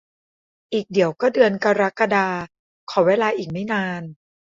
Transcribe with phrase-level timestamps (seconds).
[0.73, 2.27] อีกเดี๋ยวก็เดือนกรกฎา
[2.89, 4.01] ขอเวลาอีกไม่นาน